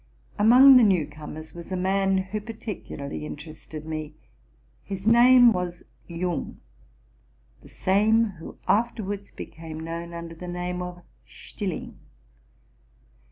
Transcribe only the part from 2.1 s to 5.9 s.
who particularly interested me: his name was